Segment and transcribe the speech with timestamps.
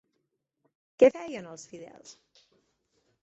[1.03, 2.17] Què feien els fidels?